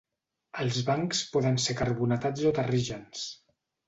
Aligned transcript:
Els 0.61 0.77
bancs 0.85 1.19
poden 1.35 1.59
ser 1.65 1.75
carbonatats 1.81 2.47
o 2.53 2.55
terrígens. 2.61 3.27